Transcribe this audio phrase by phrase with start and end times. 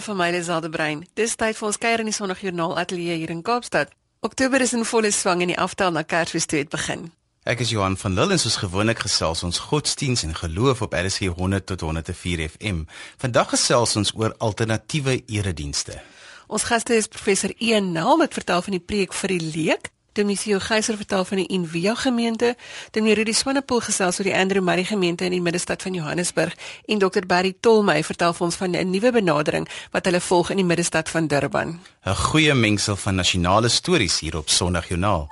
[0.00, 1.00] Goeiemôre van my Liselde Brein.
[1.14, 3.90] Dis tyd vir ons kuier in die Sondagjoernaal Ateljee hier in Kaapstad.
[4.24, 7.10] Oktober is in volle swang en die aftel na Kersfees toe het begin.
[7.44, 11.28] Ek is Johan van Lille en soos gewoonlik gesels ons godsdiens en geloof op RSG
[11.36, 12.86] 100 tot 104 FM.
[13.20, 16.00] Vandag gesels ons oor alternatiewe eredienste.
[16.48, 20.58] Ons gaste is professor Ian Nel wat vertel van die preek vir die leek Domisio
[20.58, 22.56] Geyser vertel van die Envia gemeente,
[22.90, 26.56] Dominee Rudy Swanepoel gesels oor die Andrew Murray gemeente in die middestad van Johannesburg
[26.86, 30.56] en Dr Barry Tolmey vertel vir ons van 'n nuwe benadering wat hulle volg in
[30.56, 31.80] die middestad van Durban.
[32.04, 35.28] 'n Goeie mengsel van nasionale stories hier op Sondagjoernaal.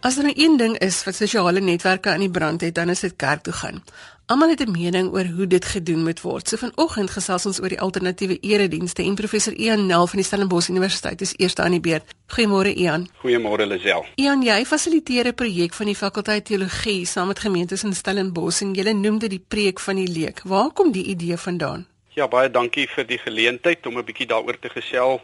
[0.00, 3.00] As er 'n nou ding is wat sosiale netwerke aan die brand het, dan is
[3.00, 3.82] dit kerk toe gaan.
[4.28, 6.48] Almal het 'n mening oor hoe dit gedoen moet word.
[6.48, 10.68] So vanoggend gesels ons oor die alternatiewe eredienste en professor Ian Nel van die Stellenbosch
[10.68, 12.04] Universiteit is eerste aan die beurt.
[12.26, 13.08] Goeiemôre Ian.
[13.24, 14.06] Goeiemôre Lisel.
[14.14, 18.74] Ian, jy fasiliteer 'n projek van die fakulteit teologie saam met gemeentes in Stellenbosch en
[18.74, 20.40] jy noem dit die preek van die leek.
[20.44, 21.86] Waar kom die idee vandaan?
[22.08, 25.20] Ja, baie dankie vir die geleentheid om 'n bietjie daaroor te gesels,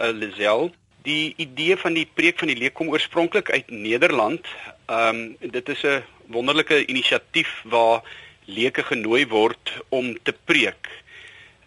[0.00, 0.70] uh, Lisel.
[1.02, 4.40] Die idee van die preek van die leek kom oorspronklik uit Nederland.
[4.86, 8.02] Ehm um, dit is 'n wonderlike inisiatief waar
[8.48, 10.88] leuke genooi word om te preek.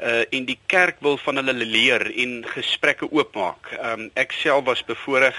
[0.02, 3.70] Uh en die kerk wil van hulle leer en gesprekke oopmaak.
[3.92, 5.38] Um ek self was bevoorreg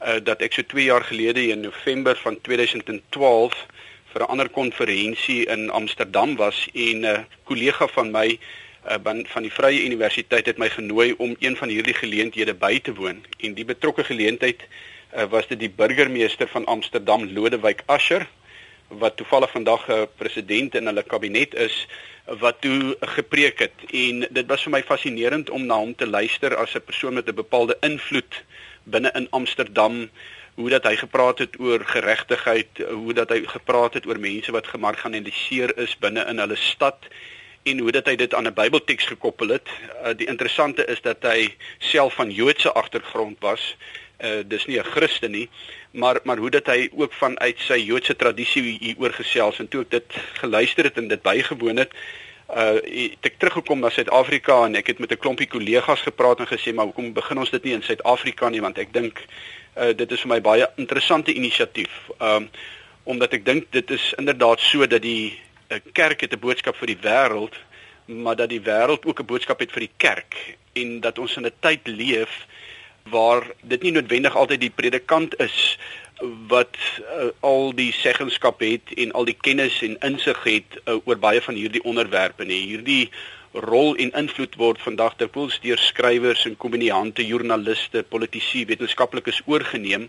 [0.00, 3.58] uh dat ek so 2 jaar gelede in November van 2012
[4.12, 8.38] vir 'n ander konferensie in Amsterdam was en 'n uh, kollega van my
[8.88, 12.94] uh van die Vrye Universiteit het my genooi om een van hierdie geleenthede by te
[12.94, 14.64] woon en die betrokke geleentheid
[15.16, 18.26] uh, was dit die burgemeester van Amsterdam Lodewyk Asher
[18.88, 21.86] wat toevallig vandag 'n uh, president in hulle kabinet is
[22.38, 23.76] wat toe gepreek het.
[23.90, 27.28] En dit was vir my fascinerend om na hom te luister as 'n persoon met
[27.28, 28.44] 'n bepaalde invloed
[28.82, 30.10] binne in Amsterdam
[30.54, 34.66] hoe dat hy gepraat het oor geregtigheid hoe dat hy gepraat het oor mense wat
[34.66, 37.06] gemarginaliseer is binne in hulle stad
[37.62, 39.68] en hoe dat hy dit aan 'n Bybelteks gekoppel het.
[39.68, 43.76] Uh, die interessante is dat hy self van Joodse agtergrond was
[44.20, 45.48] uh, dis nie 'n Christen nie
[45.90, 49.90] maar maar hoe dat hy ook vanuit sy Joodse tradisie hier oorgesels en toe ek
[49.90, 51.92] dit geluister het en dit bygewoon het
[52.48, 56.48] uh het ek teruggekom na Suid-Afrika en ek het met 'n klompie kollegas gepraat en
[56.48, 58.60] gesê maar hoekom begin ons dit nie in Suid-Afrika nie?
[58.60, 59.20] Want ek dink
[59.76, 61.92] uh dit is vir my baie interessante inisiatief.
[62.20, 62.48] Um
[63.04, 66.86] omdat ek dink dit is inderdaad so dat die uh, kerk het 'n boodskap vir
[66.86, 67.54] die wêreld
[68.06, 71.46] maar dat die wêreld ook 'n boodskap het vir die kerk en dat ons in
[71.46, 72.46] 'n tyd leef
[73.10, 75.78] waar dit nie noodwendig altyd die predikant is
[76.50, 81.18] wat uh, al die seggenskap het en al die kennis en insig het uh, oor
[81.22, 82.58] baie van hierdie onderwerpe nie.
[82.72, 83.10] Hierdie
[83.52, 90.08] rol en invloed word vandag dikwels deur skrywers en komediante, joernaliste, politici, wetenskaplikes oorgeneem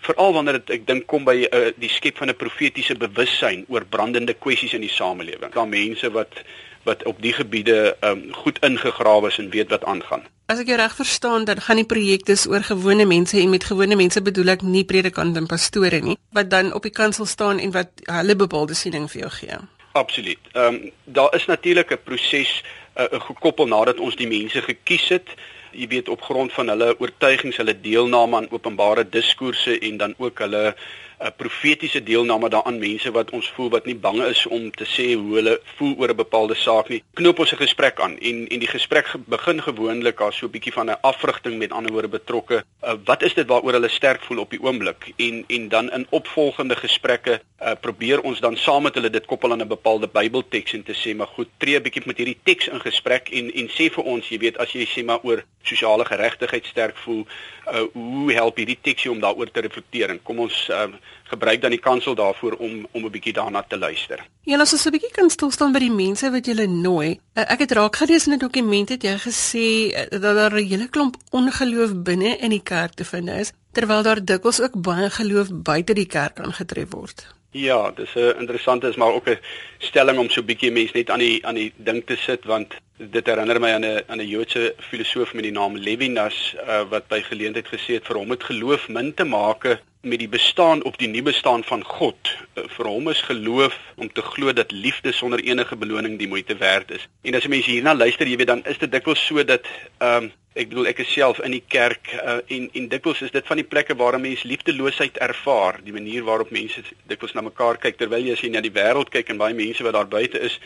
[0.00, 3.84] veral wanneer dit ek dink kom by uh, die skep van 'n profetiese bewussyn oor
[3.84, 5.52] brandende kwessies in die samelewing.
[5.52, 6.40] Daar mense wat
[6.82, 10.22] wat op die gebiede um, goed ingegrawe is en weet wat aangaan.
[10.50, 13.64] As ek jou reg verstaan, dan gaan die projek dus oor gewone mense en met
[13.64, 17.60] gewone mense bedoel ek nie predikante en pastore nie, wat dan op die kansel staan
[17.62, 19.60] en wat hulle bepaalde siening vir jou gee.
[19.92, 20.52] Absoluut.
[20.52, 22.64] Ehm um, daar is natuurlik 'n proses
[22.96, 25.28] uh, gekoppel nadat ons die mense gekies het.
[25.72, 30.38] Jy weet op grond van hulle oortuigings, hulle deelname aan openbare diskoerse en dan ook
[30.38, 30.74] hulle
[31.20, 35.12] 'n profetiese deelname daaraan mense wat ons voel wat nie bang is om te sê
[35.14, 37.02] hoe hulle voel oor 'n bepaalde saak nie.
[37.14, 40.72] Knoop ons 'n gesprek aan en en die gesprek begin gewoonlik as so 'n bietjie
[40.72, 42.64] van 'n afrigting met ander woorde betrokke.
[42.82, 46.06] Uh, wat is dit waaroor hulle sterk voel op die oomblik en en dan in
[46.10, 50.72] opvolgende gesprekke uh, probeer ons dan saam met hulle dit koppel aan 'n bepaalde Bybelteks
[50.72, 53.68] en te sê maar goed, tree 'n bietjie met hierdie teks in gesprek en en
[53.68, 57.26] sê vir ons, jy weet, as jy sê maar oor sosiale geregtigheid sterk voel,
[57.72, 60.10] uh, hoe help hierdie teks jou om daaroor te reflekteer?
[60.10, 60.88] En kom ons uh,
[61.30, 64.26] gebruik dan die kansel daarvoor om om 'n bietjie daarna te luister.
[64.42, 67.18] Ja, ons is 'n bietjie kan stil staan by die mense wat jy nooi.
[67.34, 70.66] Uh, ek het raak gelees in 'n dokument het jy gesê uh, dat daar 'n
[70.66, 75.10] hele klomp ongeloof binne in die kerk te vind is, terwyl daar dikwels ook baie
[75.10, 77.39] geloof buite die kerk aangetref word.
[77.52, 79.38] Ja, dis 'n interessante is maar ook 'n
[79.78, 82.74] stelling om so 'n bietjie mense net aan die aan die ding te sit want
[82.96, 87.08] dit herinner my aan 'n aan 'n Joodse filosoof met die naam Levinas uh, wat
[87.08, 90.98] by geleentheid gesê het vir hom het geloof min te maak met die bestaan op
[90.98, 92.18] die nie bestaan van God.
[92.54, 96.56] Uh, vir hom is geloof om te glo dat liefde sonder enige beloning die moeite
[96.56, 97.08] werd is.
[97.22, 99.66] En as mense hierna luister, jy weet dan is dit dikwels so dat
[99.98, 103.30] ehm um, ek bedoel ek is self in die kerk uh, en en dikwels is
[103.30, 107.48] dit van die plekke waar 'n mens liefdeloosheid ervaar, die manier waarop mense dikwels na
[107.48, 110.08] mekaar kyk terwyl jy as jy na die wêreld kyk en baie mense wat daar
[110.10, 110.58] buite is,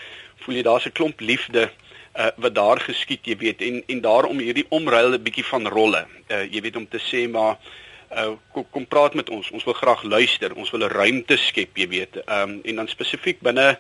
[0.45, 4.39] voel jy daar's 'n klomp liefde uh, wat daar geskied, jy weet, en en daarom
[4.39, 6.07] hierdie omruil 'n bietjie van rolle.
[6.29, 7.59] Uh, jy weet om te sê maar
[8.13, 9.51] uh, kom, kom praat met ons.
[9.51, 10.55] Ons wil graag luister.
[10.55, 12.17] Ons wil 'n ruimte skep, jy weet.
[12.27, 13.79] Ehm um, en dan spesifiek binne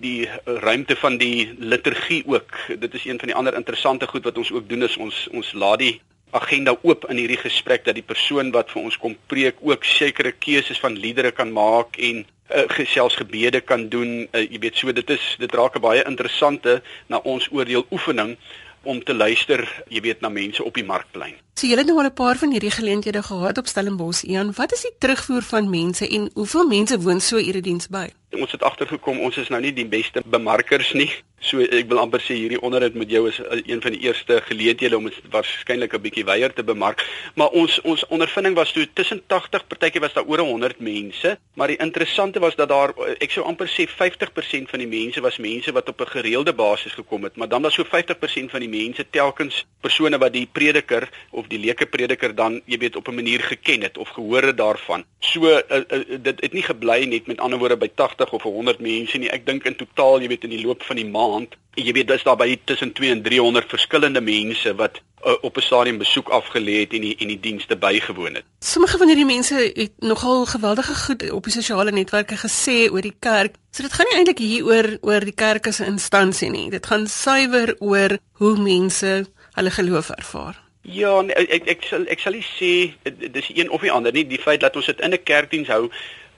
[0.00, 2.56] die ruimte van die liturgie ook.
[2.78, 5.52] Dit is een van die ander interessante goed wat ons ook doen is ons ons
[5.52, 9.60] laat die agenda oop in hierdie gesprek dat die persoon wat vir ons kom preek
[9.60, 14.26] ook sekere keuses van liedere kan maak en uh, gesels gebede kan doen.
[14.32, 18.36] Uh, jy weet so dit is dit raak 'n baie interessante na ons oordeel oefening
[18.82, 21.36] om te luister, jy weet na mense op die markplein.
[21.60, 24.22] So julle het nou al 'n paar van hierdie geleenthede gehad op Stellenbosch.
[24.22, 28.08] Ian, wat is die terugvoer van mense en hoeveel mense woon so erediens by?
[28.30, 31.10] Ons het agtergekom ons is nou nie die beste bemarkers nie.
[31.40, 34.98] So ek wil amper sê hierdie onderhoud met jou is een van die eerste geleenthede
[34.98, 37.00] om dit waarskynlik 'n bietjie weier te bemark.
[37.34, 41.68] Maar ons ons ondervinding was toe tussen 80, partykeer was daar oor 100 mense, maar
[41.68, 45.72] die interessante was dat daar ek sou amper sê 50% van die mense was mense
[45.72, 49.06] wat op 'n gereelde basis gekom het, maar dan was so 50% van die mense
[49.10, 53.40] telkens persone wat die prediker of die leuke prediker dan jy weet op 'n manier
[53.40, 55.04] geken het of gehoor het daarvan.
[55.20, 58.80] So uh, uh, dit het nie gebly net met ander woorde by 80 of 100
[58.80, 59.30] mense nie.
[59.30, 62.24] Ek dink in totaal jy weet in die loop van die maand jy weet dis
[62.26, 66.80] daar by tussen 2 en 300 verskillende mense wat uh, op 'n stadium besoek afgelê
[66.80, 68.44] het en die en die dienste bygewoon het.
[68.60, 73.16] Sommige van hierdie mense het nogal geweldige goed op die sosiale netwerke gesê oor die
[73.18, 73.54] kerk.
[73.70, 76.70] So dit gaan nie eintlik hier oor oor die kerk as 'n instansie nie.
[76.70, 80.69] Dit gaan suiwer oor hoe mense hulle geloof ervaar.
[80.82, 82.72] Ja, nee, ek ek sal ek sal nie sê
[83.04, 84.24] dis een of die ander nie.
[84.24, 85.90] Die feit dat ons dit in 'n kerkdiens hou,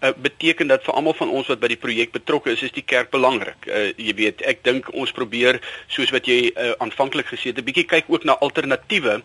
[0.03, 2.83] uh, beteken dat vir almal van ons wat by die projek betrokke is, is die
[2.83, 3.67] kerk belangrik.
[3.67, 7.65] Uh, jy weet, ek dink ons probeer soos wat jy uh, aanvanklik gesê het, 'n
[7.65, 9.23] bietjie kyk ook na alternatiewe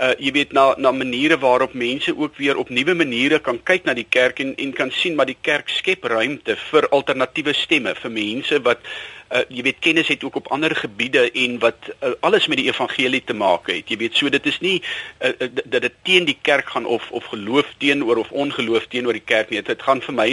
[0.00, 3.84] uh jy weet na na maniere waarop mense ook weer op nuwe maniere kan kyk
[3.84, 7.94] na die kerk en en kan sien maar die kerk skep ruimte vir alternatiewe stemme
[8.02, 8.80] vir mense wat
[9.30, 12.66] uh jy weet kennis het ook op ander gebiede en wat uh, alles met die
[12.70, 13.92] evangelie te maak het.
[13.92, 14.80] Jy weet so dit is nie
[15.20, 15.30] uh,
[15.64, 19.50] dat dit teen die kerk gaan of of geloof teenoor of ongeloof teenoor die kerk
[19.50, 19.62] nie.
[19.62, 20.30] Dit gaan vir my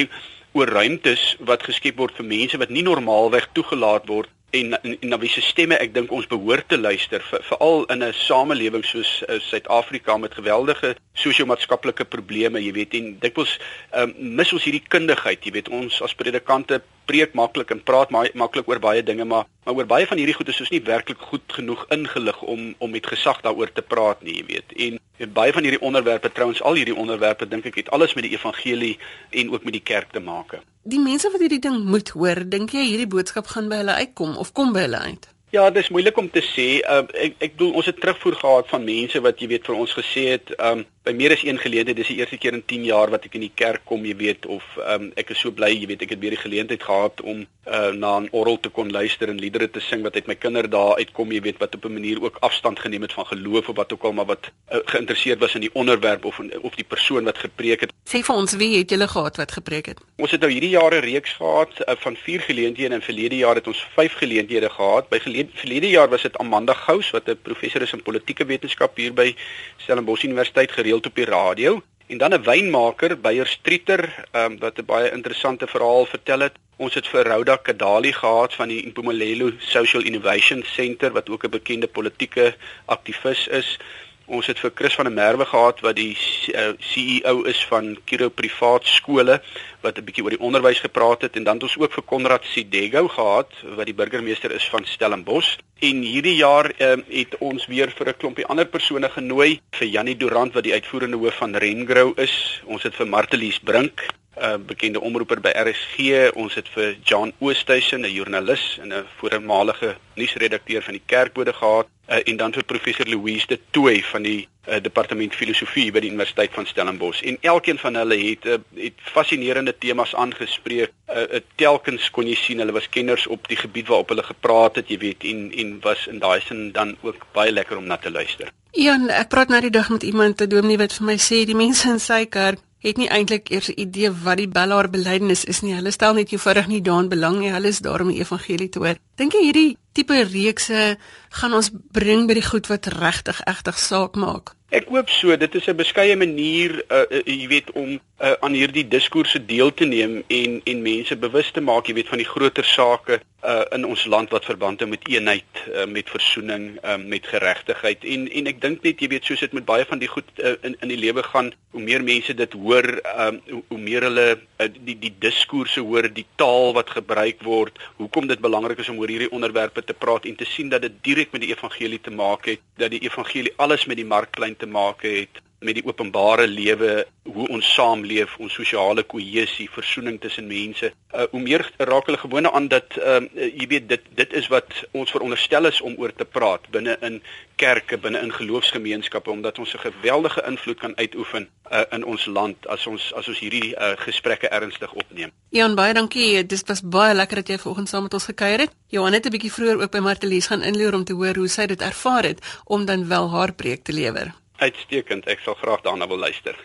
[0.58, 5.10] oor ruimtes wat geskep word vir mense wat nie normaalweg toegelaat word en en, en
[5.10, 9.24] na wie se stemme ek dink ons behoort te luister veral in 'n samelewing soos
[9.28, 13.60] uh, Suid-Afrika met geweldige sosio-maatskaplike probleme jy weet en dikwels
[13.92, 18.69] um, mis ons hierdie kundigheid jy weet ons as predikante preek maklik en praat maklik
[18.69, 21.57] oor baie dinge maar maar oor baie van hierdie goed is ons nie werklik goed
[21.59, 25.54] genoeg ingelig om om met gesag daaroor te praat nie jy weet en, en baie
[25.54, 28.95] van hierdie onderwerpe trouens al hierdie onderwerpe dink ek het alles met die evangelie
[29.31, 32.75] en ook met die kerk te maak die mense wat hierdie ding moet hoor, dink
[32.75, 35.27] jy hierdie boodskap gaan by hulle uitkom of kom by hulle uit?
[35.56, 36.68] Ja, dit is moeilik om te sê.
[36.83, 39.95] Uh, ek ek bedoel ons het terugvoer gehad van mense wat jy weet vir ons
[39.95, 43.12] gesê het, um, by meer as een geleentheid, dis die eerste keer in 10 jaar
[43.13, 45.88] wat ek in die kerk kom, jy weet, of um, ek is so bly, jy
[45.88, 49.30] weet, ek het weer die geleentheid gehad om uh, na 'n orgel te kon luister
[49.31, 52.21] en liedere te sing wat uit my kinderdae uitkom, jy weet, wat op 'n manier
[52.24, 55.56] ook afstand geneem het van geloof of wat ook al, maar wat uh, geïnteresseerd was
[55.56, 57.94] in die onderwerp of of die persoon wat gepreek het.
[58.07, 60.00] Sê vir ons, wie het julle gehad wat gepreek het?
[60.15, 63.68] Ons het nou hierdie jare reeks gehad uh, van 4 geleenthede en verlede jaar het
[63.68, 65.10] ons 5 geleenthede gehad.
[65.10, 68.98] By gelede, verlede jaar was dit Amanda Gous wat 'n professor is in politieke wetenskap
[68.98, 69.36] hier by
[69.77, 74.86] Stellenbosch Universiteit gereeld op die radio en dan 'n wynmaker Beyer Streeter um, wat 'n
[74.86, 76.56] baie interessante verhaal vertel het.
[76.78, 81.50] Ons het vir Rhoda Kadali gehad van die Impumelelo Social Innovation Center wat ook 'n
[81.50, 83.80] bekende politieke aktivis is.
[84.27, 86.12] Ons het vir Chris van der Merwe gehad wat die
[86.51, 89.38] eh, CEO is van Kiro Privaat Skole
[89.86, 92.43] wat 'n bietjie oor die onderwys gepraat het en dan het ons ook vir Konrad
[92.43, 95.55] Sidego gehad wat die burgemeester is van Stellenbosch.
[95.79, 100.17] En hierdie jaar uh, het ons weer vir 'n klompie ander persone genooi vir Jannie
[100.17, 102.62] Durant wat die uitvoerende hoof van Rengrow is.
[102.65, 106.32] Ons het vir Martelies Brink uh, bekende omroeper by RSG.
[106.36, 111.88] Ons het vir John Oosthuizen, 'n joernalis en 'n voormalige nuusredakteur van die Kerkbode gehad,
[112.10, 116.10] uh, en dan vir professor Louise de Tooy van die uh, departement filosofie by die
[116.10, 117.22] Universiteit van Stellenbosch.
[117.22, 120.91] En elkeen van hulle het uh, het fascinerende temas aangespreek.
[121.08, 124.89] Uh, telkens kon jy sien hulle was kenners op die gebied waarop hulle gepraat het,
[124.89, 128.12] jy weet, en en was in daai sin dan ook baie lekker om na te
[128.12, 128.51] luister.
[128.72, 131.56] Ja, ek praat nou die dag met iemand, 'n dominee wat vir my sê die
[131.56, 135.62] mense in sy kerk het nie eintlik eers 'n idee wat die Bellaar belydenis is
[135.62, 135.74] nie.
[135.74, 137.51] Hulle stel net eenvoudig nie daarin belang nie.
[137.51, 138.98] Hulle is daar om die evangelie te hoor.
[139.15, 140.98] Dink jy hierdie tipe reekse
[141.39, 144.58] gaan ons bring by die goed wat regtig egtig saak maak?
[144.75, 145.36] Ek hoop so.
[145.39, 149.74] Dit is 'n beskeie manier, uh, uh, jy weet, om uh, aan hierdie diskourse deel
[149.74, 153.63] te neem en en mense bewus te maak, jy weet, van die groter sake uh,
[153.72, 158.03] in ons land wat verband hou met eenheid, uh, met versoening, uh, met geregtigheid.
[158.03, 160.58] En en ek dink net, jy weet, soos dit met baie van die goed uh,
[160.67, 164.27] in in die lewe gaan, hoe meer mense dit hoor, um, hoe, hoe meer hulle
[164.36, 169.00] uh, die die diskourse hoor, die taal wat gebruik word, hoekom dit belangrik is om
[169.00, 172.12] oor hierdie onderwerpe te praat en te sien dat dit direk met die evangelie te
[172.12, 176.48] maak het, dat die evangelie alles met die markplein te maak het met die openbare
[176.48, 180.92] lewe, hoe ons saamleef, ons sosiale kohesie, versoening tussen mense.
[181.14, 184.48] Uh, hoe meer raak hulle gewone aan dat ehm uh, jy weet dit dit is
[184.54, 187.22] wat ons veronderstel is om oor te praat binne in
[187.58, 192.68] kerke, binne in geloofsgemeenskappe omdat ons 'n geweldige invloed kan uitoefen uh, in ons land
[192.68, 195.32] as ons as ons hierdie uh, gesprekke ernstig opneem.
[195.50, 196.46] Jan baie dankie.
[196.46, 198.72] Dit was baie lekker dat jy vanoggend saam met ons gekuier het.
[198.88, 201.66] Johan het 'n bietjie vroeër ook by Martelies gaan inloer om te hoor hoe sy
[201.66, 204.34] dit ervaar het om dan wel haar preek te lewer.
[204.58, 205.28] Uitstekend.
[205.28, 206.58] Ek sal graag daarna wil luister.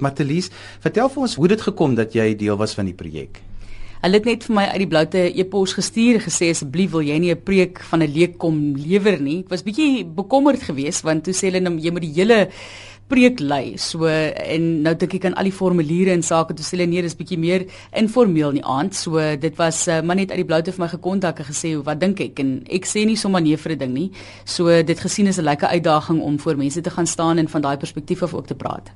[0.00, 3.42] Martelies, vertel vir ons hoe dit gekom dat jy deel was van die projek.
[4.00, 7.34] Hulle het net vir my uit die bloute e-pos gestuur gesê asseblief wil jy nie
[7.34, 9.40] 'n preek van 'n leek kom lewer nie.
[9.40, 12.48] Ek was bietjie bekommerd geweest want toe sê hulle nou jy moet die hele
[13.10, 13.76] preek lei.
[13.80, 17.02] So en nou dink ek aan al die formuliere en sake toe sê hulle nee,
[17.02, 17.66] dis bietjie meer
[17.98, 18.96] informeel in die aand.
[18.96, 22.00] So dit was uh, maar net uit die bloute vir my gekontak en gesê wat
[22.00, 24.10] dink ek en ek sê nie sommer nee vir 'n ding nie.
[24.44, 27.62] So dit gesien is 'n lekker uitdaging om voor mense te gaan staan en van
[27.62, 28.90] daai perspektief af ook te praat.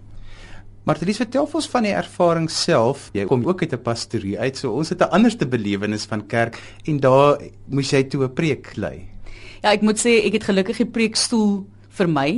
[0.85, 3.09] Dit vertel ons van die ervaring self.
[3.14, 6.61] Jy kom ook uit 'n pastorie uit, so ons het 'n anderste belewenis van kerk
[6.85, 9.09] en daar moes jy toe 'n preek lei.
[9.62, 11.64] Ja, ek moet sê ek het gelukkig die preekstoel
[11.99, 12.29] vir my.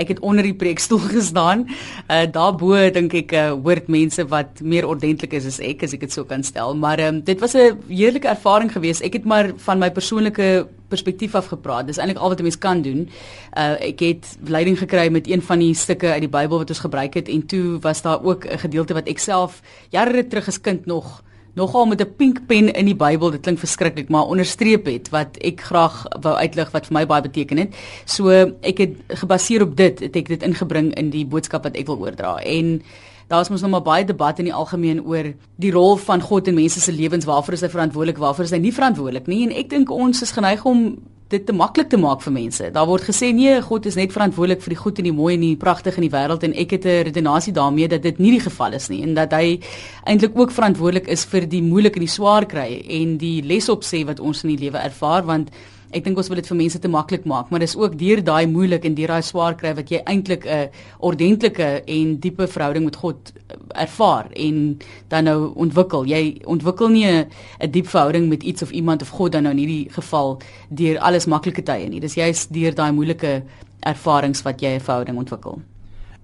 [0.00, 1.66] Ek het onder die preekstoel gestaan.
[2.08, 6.06] Uh daarbo dink ek uh hoort mense wat meer ordentlik is as ek as ek
[6.06, 6.74] dit so kan stel.
[6.74, 9.02] Maar um, dit was 'n heerlike ervaring geweest.
[9.02, 11.86] Ek het maar van my persoonlike perspektief af gepraat.
[11.86, 13.08] Dis eintlik al wat 'n mens kan doen.
[13.56, 16.84] Uh ek het leiding gekry met een van die stukke uit die Bybel wat ons
[16.86, 20.60] gebruik het en toe was daar ook 'n gedeelte wat ek self jare terug as
[20.60, 21.22] kind nog
[21.54, 25.36] nogal met 'n pink pen in die Bybel, dit klink verskriklik, maar onderstreep het wat
[25.40, 27.74] ek graag wou uitlig wat vir my baie beteken het.
[28.04, 28.28] So
[28.60, 31.98] ek het gebaseer op dit, het ek dit ingebring in die boodskap wat ek wil
[31.98, 32.36] oordra.
[32.36, 32.82] En
[33.28, 36.54] daar's mos nog maar baie debat in die algemeen oor die rol van God in
[36.54, 39.44] mense se lewens, waarvoor is hy verantwoordelik, waarvoor is hy nie verantwoordelik nie?
[39.46, 40.98] En ek dink ons is geneig om
[41.34, 42.70] dit te maklik te maak vir mense.
[42.74, 45.44] Daar word gesê nee, God is net verantwoordelik vir die goed en die mooi en
[45.44, 48.44] die pragtige in die wêreld en ek het 'n redenasie daarmee dat dit nie die
[48.46, 49.60] geval is nie en dat hy
[50.06, 54.04] eintlik ook verantwoordelik is vir die moeilike en die swaar kry en die lesop sê
[54.06, 55.50] wat ons in die lewe ervaar want
[55.94, 58.46] Ek dink ons wil dit vir mense te maklik maak, maar dis ook deur daai
[58.50, 62.96] moeilik en deur daai swaar kry wat jy eintlik 'n ordentlike en diepe verhouding met
[62.96, 66.04] God eh, ervaar en dan nou ontwikkel.
[66.04, 69.58] Jy ontwikkel nie 'n diep verhouding met iets of iemand of God dan nou in
[69.58, 72.00] hierdie geval deur alles maklike tye nie.
[72.00, 73.42] Dis juist deur daai moeilike
[73.80, 75.62] ervarings wat jy 'n verhouding ontwikkel.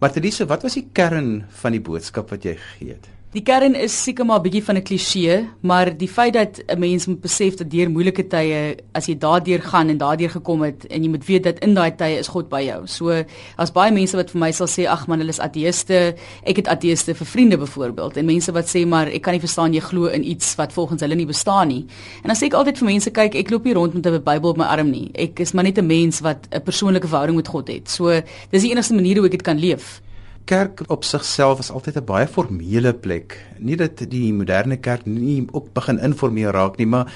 [0.00, 3.19] Martelise, wat was die kern van die boodskap wat jy gegee het?
[3.30, 6.78] Die kern is seker maar 'n bietjie van 'n kliseë, maar die feit dat 'n
[6.78, 10.86] mens moet besef dat deur moeilike tye, as jy daardeur gaan en daardeur gekom het
[10.86, 12.86] en jy moet weet dat in daai tye is God by jou.
[12.86, 13.24] So
[13.56, 16.66] as baie mense wat vir my sal sê ag man, hulle is ateëste, ek het
[16.66, 20.06] ateëste vir vriende byvoorbeeld en mense wat sê maar ek kan nie verstaan jy glo
[20.06, 21.86] in iets wat volgens hulle nie bestaan nie.
[22.22, 24.50] En dan sê ek altyd vir mense kyk, ek loop hier rond met 'n Bybel
[24.50, 25.10] op my arm nie.
[25.14, 27.88] Ek is maar net 'n mens wat 'n persoonlike verhouding met God het.
[27.88, 28.10] So
[28.50, 30.02] dis die enigste manier hoe ek dit kan leef
[30.50, 33.38] kerk op sigself is altyd 'n baie formele plek.
[33.58, 37.12] Nie dat die moderne kerk nie ook begin informeel raak nie, maar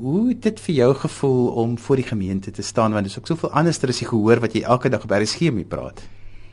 [0.00, 3.18] hoe het dit vir jou gevoel om voor die gemeente te staan want dit is
[3.18, 6.02] ook soveel anderster as jy gehoor wat jy elke dag op RSG mee praat.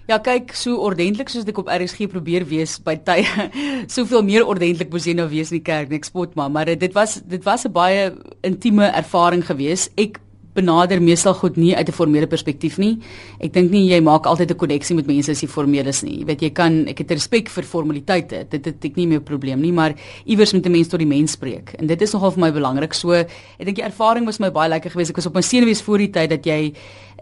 [0.07, 3.25] Ja, kyk, so ordentlik soos ek op RSG probeer wees by tye,
[3.95, 6.93] soveel meer ordentlik moes jy nou wees in die kerk, ek spot maar, maar dit
[6.93, 8.11] was dit was 'n baie
[8.41, 9.91] intieme ervaring geweest.
[9.95, 10.19] Ek
[10.53, 12.99] benader meestal goed nie uit 'n formele perspektief nie.
[13.39, 16.19] Ek dink nie jy maak altyd 'n koneksie met mense as jy formeel is nie.
[16.19, 18.49] Jy weet jy kan ek het respek vir formaliteite.
[18.49, 19.95] Dit het ek nie meer probleem nie, maar
[20.25, 21.73] iewers moet 'n mens tot die mens spreek.
[21.79, 22.93] En dit is nogal vir my belangrik.
[22.93, 23.29] So ek
[23.65, 25.09] dink die ervaring was my baie lekker geweest.
[25.09, 26.73] Ek was op my senuwees voor die tyd dat jy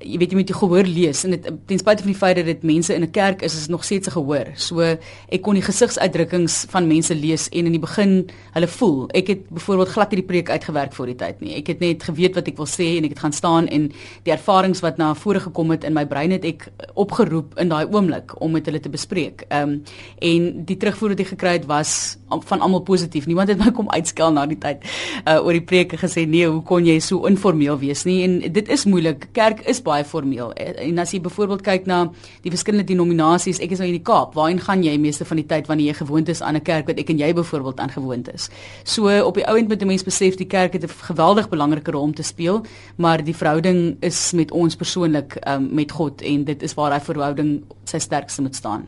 [0.04, 2.48] jy weet jy moet jy gehoor lees en dit ten spyte van die feit dat
[2.50, 4.48] dit mense in 'n kerk is is nog steeds 'n gehoor.
[4.56, 9.10] So ek kon die gesigsuitdrukkings van mense lees en in die begin hulle voel.
[9.14, 11.56] Ek het byvoorbeeld glad hierdie preek uitgewerk voor die tyd nie.
[11.56, 13.92] Ek het net geweet wat ek wil sê en ek het gaan staan en
[14.24, 17.86] die ervarings wat na vore gekom het in my brein het ek opgeroep in daai
[17.86, 19.46] oomblik om met hulle te bespreek.
[19.50, 19.84] Ehm um,
[20.20, 23.26] en die terugvoer wat ek gekry het was van almal positief.
[23.26, 24.86] Niemand het my kom uitskel na die tyd
[25.28, 28.22] uh, oor die preek en gesê nee, hoe kon jy so informeel wees nie?
[28.24, 29.28] En dit is moeilik.
[29.36, 30.54] Kerk is baie formeel.
[30.54, 32.00] En as jy byvoorbeeld kyk na
[32.46, 35.46] die verskillende denominasies, ek is nou in die Kaap, waarheen gaan jy meeste van die
[35.46, 38.34] tyd wanneer jy gewoond is aan 'n kerk wat ek en jy byvoorbeeld aan gewoond
[38.34, 38.50] is.
[38.84, 41.92] So op die ou end moet 'n mens besef die kerk het 'n geweldig belangrike
[41.92, 42.64] rol om te speel,
[42.98, 47.02] maar die verhouding is met ons persoonlik um, met God en dit is waar daai
[47.02, 48.88] verhouding sy sterkste moet staan.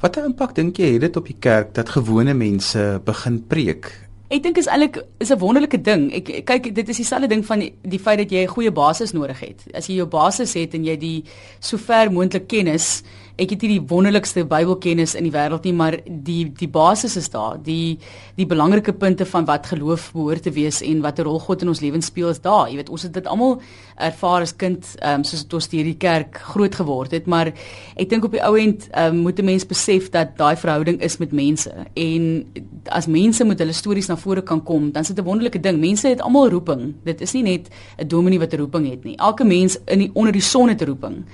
[0.00, 3.92] Watter impak dink jy het dit op die kerk dat gewone mense begin preek
[4.34, 6.10] Ek dink is eintlik is 'n wonderlike ding.
[6.12, 9.12] Ek kyk dit is dieselfde ding van die, die feit dat jy 'n goeie basis
[9.12, 9.62] nodig het.
[9.74, 11.24] As jy jou basis het en jy die
[11.60, 13.02] sover moontlik kennis
[13.34, 17.26] ek het nie die wonderlikste Bybelkennis in die wêreld nie, maar die die basis is
[17.32, 17.56] daar.
[17.58, 17.98] Die
[18.38, 21.80] die belangrike punte van wat geloof behoort te wees en watter rol God in ons
[21.82, 22.68] lewens speel is daar.
[22.70, 23.56] Jy weet, ons het dit almal
[23.94, 27.50] ervaar as kind, ehm um, soos dit ons deur die kerk groot geword het, maar
[27.50, 31.18] ek dink op die ou end um, moet 'n mens besef dat daai verhouding is
[31.18, 32.46] met mense en
[32.90, 35.80] as mense met hulle stories na vore kan kom, dan is dit 'n wonderlike ding.
[35.80, 36.94] Mense het almal roeping.
[37.04, 39.16] Dit is nie net 'n dominee wat 'n roeping het nie.
[39.16, 41.24] Elke mens in die onder die son het 'n roeping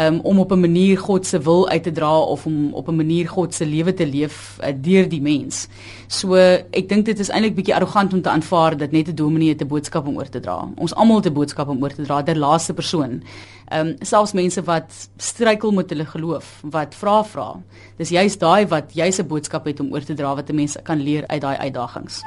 [0.00, 2.96] um, om op 'n manier God se wil uit te dra of om op 'n
[2.96, 5.68] manier God se lewe te leef uh, deur die mens.
[6.06, 6.34] So
[6.70, 9.66] ek dink dit is eintlik bietjie arrogant om te aanvaar dat net 'n dominee 'n
[9.66, 10.68] boodskap om oor te dra.
[10.76, 13.22] Ons almal het 'n boodskap om oor te dra, der laaste persoon.
[13.68, 17.62] Ehm um, selfs mense wat struikel met hulle geloof, wat vra vra.
[17.96, 20.76] Dis juist daai wat jy se boodskap het om oor te dra wat 'n mens
[20.82, 22.22] kan leer uit daai uitdagings.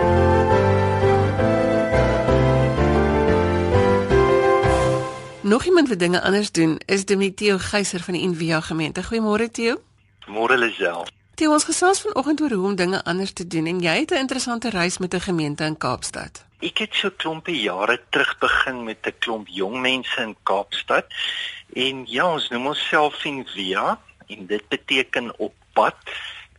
[5.48, 9.04] Nog iemand wat dinge anders doen is Demetrio Geyser van die NVA gemeente.
[9.04, 9.82] Goeiemôre Theo.
[10.26, 11.08] Môre Lisel.
[11.36, 14.24] Theo, ons gesels vanoggend oor hoe om dinge anders te doen en jy het 'n
[14.26, 16.46] interessante reis met 'n gemeente in Kaapstad.
[16.60, 21.06] Ek het so klompie jare terug begin met 'n klomp jong mense in Kaapstad.
[21.74, 25.96] En ja, ons noem onsself NVA en dit beteken op pad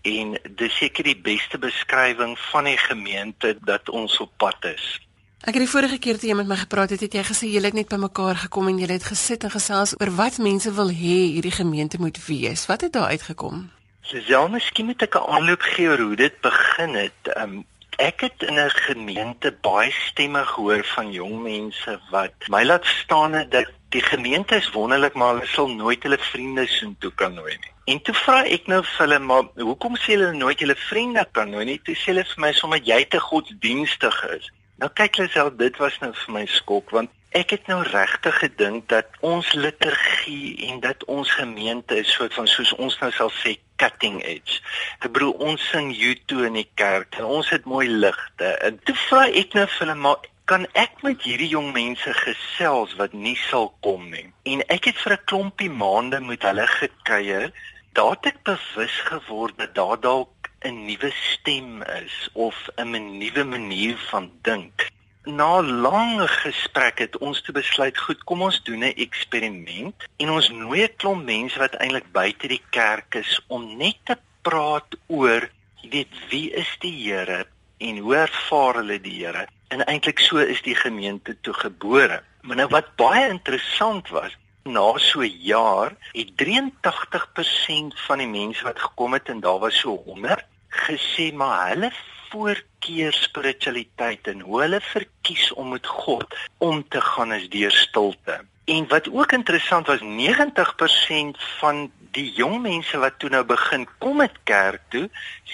[0.03, 5.08] en dis seker die beste beskrywing van die gemeente dat ons op pad is.
[5.39, 7.71] Ek het die vorige keer toe jy met my gepraat het, het jy gesê julle
[7.71, 11.19] het net bymekaar gekom en julle het gesit en gesels oor wat mense wil hê
[11.37, 12.65] hierdie gemeente moet wees.
[12.67, 13.69] Wat het daar uitgekom?
[14.03, 17.21] Sesel, miskien moet ek 'n aanloop gee oor hoe dit begin het.
[17.37, 17.65] Um,
[17.99, 23.33] ek het in 'n gemeente baie stemme gehoor van jong mense wat my laat staan
[23.33, 27.73] dat die gemeente is wonderlik, maar hulle sal nooit hulle vriende soontoe kan nooi nie.
[27.95, 31.51] En toe vra ek nou vir hulle, maar hoekom sê hulle nooit hulle vriende kan
[31.51, 31.81] nooi nie?
[31.85, 34.51] Toe sê hulle vir my sommer jy te godsdienstig is.
[34.79, 38.85] Nou kyk Lisel, dit was nou vir my skok want ek het nou regtig gedink
[38.93, 43.57] dat ons liturgie en dat ons gemeente is soort van soos ons nou sal sê
[43.83, 44.61] cutting edge.
[45.03, 48.53] Ek bedoel ons sing YouTube in die kerk en ons het mooi ligte.
[48.69, 52.95] En toe vra ek nou vir hulle maar kan ek met hierdie jong mense gesels
[53.03, 54.29] wat nie sal kom nie.
[54.47, 57.51] En ek het vir 'n klompie maande met hulle gekuier.
[57.99, 63.45] Daar het ek bewus geword dat daar dalk 'n nuwe stem is of 'n nuwe
[63.45, 64.89] manier van dink.
[65.25, 70.49] Na lange gesprekke het ons te besluit, goed, kom ons doen 'n eksperiment en ons
[70.49, 75.49] nooi 'n klomp mense wat eintlik buite die kerk is om net te praat oor,
[75.83, 77.47] jy weet, wie is die Here
[77.79, 79.47] en hoe ervaar hulle die Here?
[79.69, 82.23] En eintlik so is die gemeente toe gebore.
[82.43, 84.37] Maar nou wat baie interessant was,
[84.77, 89.79] na so 'n jaar het 83% van die mense wat gekom het en daar was
[89.79, 91.93] so 100 gesê maar hulle
[92.31, 98.41] voorkeur spiritualiteit en hoe hulle verkies om met God om te gaan is deur stilte.
[98.65, 104.21] En wat ook interessant was 90% van die jong mense wat toe nou begin kom
[104.21, 105.07] met kerk toe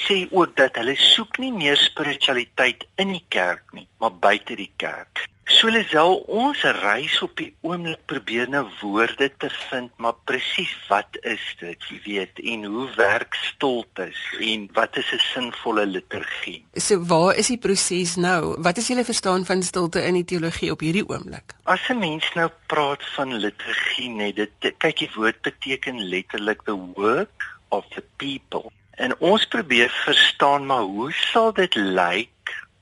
[0.06, 4.72] sê ook dat hulle soek nie meer spiritualiteit in die kerk nie maar buite die
[4.76, 5.28] kerk.
[5.44, 11.18] So Lisel, ons reis op die oomblik probeer nou woorde te vind, maar presies wat
[11.20, 14.06] is dit, jy weet, en hoe werk stilte
[14.40, 16.64] en wat is 'n sinvolle liturgie?
[16.72, 18.56] So waar is die proses nou?
[18.58, 21.52] Wat is julle verstaan van stilte in die teologie op hierdie oomblik?
[21.64, 26.78] As 'n mens nou praat van liturgie, net dit kyk die woord beteken letterlik the
[26.96, 28.72] work of the people.
[28.96, 32.28] En ons probeer verstaan maar hoe sal dit lyk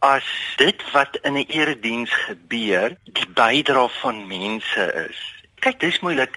[0.03, 0.27] as
[0.59, 5.21] dit wat in 'n erediens gebeur, die bydra van mense is.
[5.62, 6.33] Kyk, dis moeilik.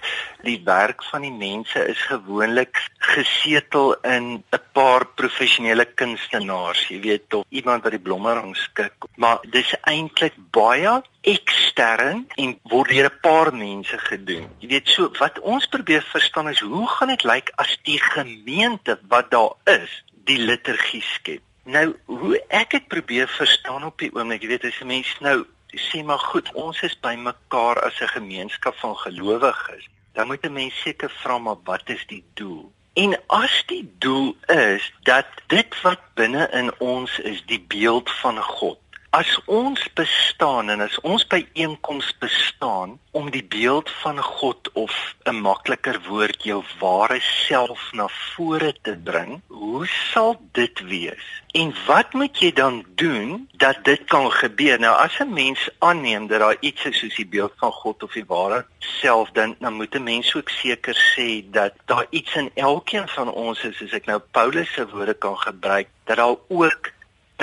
[0.46, 7.34] Die werk van die mense is gewoonlik gesetel in 'n paar professionele kunstenaars, jy weet,
[7.34, 13.20] of iemand wat die blomme rangskik, maar dis eintlik baie ekstern en word deur 'n
[13.20, 14.46] paar mense gedoen.
[14.58, 18.98] Jy weet, so wat ons probeer verstaan is hoe gaan dit lyk as die gemeente
[19.08, 21.42] wat daar is, die liturgie skep?
[21.66, 25.38] Nou, hoe ek dit probeer verstaan op die oomblik, jy weet, as 'n mens nou
[25.74, 30.80] sê maar goed, ons is bymekaar as 'n gemeenskap van gelowiges, dan moet 'n mens
[30.80, 32.72] seker vra maar wat is die doel?
[32.94, 38.42] En as die doel is dat dit wat binne in ons is, die beeld van
[38.42, 38.78] God,
[39.16, 44.92] As ons bestaan en as ons by einkoms bestaan om die beeld van God of
[45.24, 51.24] 'n makliker woord jou ware self na vore te bring, hoe sal dit wees?
[51.52, 54.78] En wat moet jy dan doen dat dit kan gebeur?
[54.78, 58.12] Nou as 'n mens aanneem dat daar iets is soos die beeld van God of
[58.12, 62.50] die ware self, dan dan moet 'n mens ook seker sê dat daar iets in
[62.54, 66.94] elkeen van ons is, as ek nou Paulus se woorde kan gebruik, dat daar ook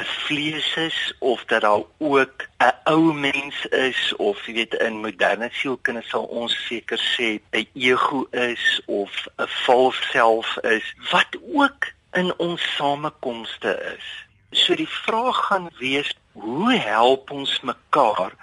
[0.01, 5.49] vlees is of dat daar ook 'n ou mens is of jy weet in moderne
[5.51, 11.91] sielkunde sal ons seker sê 'n ego is of 'n vals self is wat ook
[12.13, 14.05] in ons samekomste is.
[14.49, 18.33] So die vraag gaan wees hoe help ons mekaar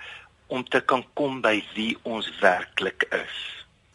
[0.46, 3.36] om te kan kom by wie ons werklik is?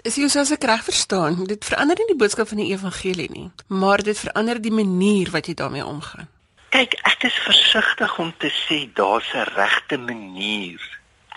[0.05, 3.51] Is jy soos ek reg verstaan, dit verander nie die boodskap van die evangelie nie,
[3.67, 6.29] maar dit verander die manier wat jy daarmee omgaan.
[6.75, 10.81] Kyk, ek is versigtig om te sê daar's 'n regte manier.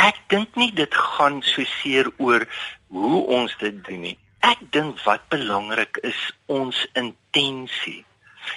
[0.08, 2.42] Ek dink nie dit gaan so seer oor
[2.88, 4.18] hoe ons dit doen nie.
[4.40, 8.04] Ek dink wat belangrik is ons intensie.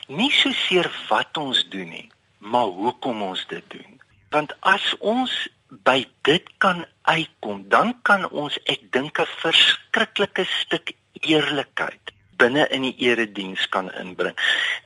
[0.08, 4.02] Nie so seer wat ons doen nie, maar hoekom ons dit doen.
[4.34, 10.96] Want as ons by dit kan uitkom, dan kan ons ek dink 'n verskriklike stuk
[11.14, 12.02] eerlikheid
[12.42, 14.38] binne in die erediens kan inbring.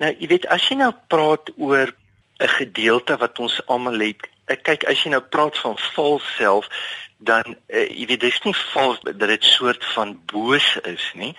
[0.01, 1.93] Nou, jy weet, as jy nou praat oor
[2.39, 6.67] 'n gedeelte wat ons almal het, ek kyk as jy nou praat van vals self,
[7.17, 11.31] dan uh, jy weet dis nie vals dat dit soort van boos is nie.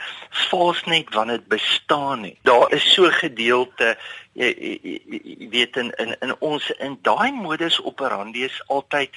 [0.49, 2.37] Vals net wanneer dit bestaan nie.
[2.49, 3.97] Daar is so gedeelte
[4.33, 9.13] jy, jy, jy weet in in in ons in daai modus operandi is altyd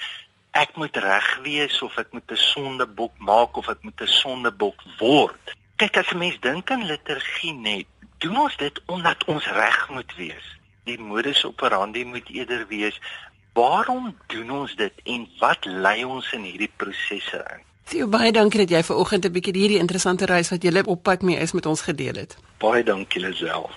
[0.56, 4.84] ek moet reg wees of ek moet 'n sondebok maak of ek moet 'n sondebok
[4.98, 7.86] word kyk as 'n mens dink aan liturgie net,
[8.18, 10.46] doen ons dit omdat ons reg moet wees.
[10.84, 13.00] Die modus operandi moet eerder wees
[13.52, 17.62] waarom doen ons dit en wat lei ons in hierdie prosesse in?
[17.84, 21.02] Theo baie dankie dat jy ver oggend 'n bietjie hierdie interessante reis wat jy op
[21.02, 22.36] pad mee is met ons gedeel het.
[22.58, 23.70] Baie dankie Lisel.